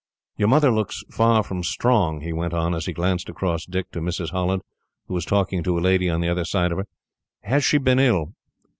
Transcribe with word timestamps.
"Your 0.35 0.47
mother 0.47 0.71
looks 0.71 1.03
far 1.11 1.43
from 1.43 1.61
strong," 1.63 2.21
he 2.21 2.33
went 2.33 2.55
on, 2.55 2.73
as 2.73 2.87
he 2.87 2.91
glanced 2.91 3.29
across 3.29 3.67
Dick 3.67 3.91
to 3.91 3.99
Mrs. 4.01 4.31
Holland, 4.31 4.63
who 5.07 5.13
was 5.13 5.25
talking 5.25 5.61
to 5.61 5.77
a 5.77 5.79
lady 5.79 6.09
on 6.09 6.21
the 6.21 6.27
other 6.29 6.43
side 6.43 6.71
of 6.71 6.79
her. 6.79 6.87
"Has 7.41 7.63
she 7.63 7.77
been 7.77 7.99
ill?" 7.99 8.31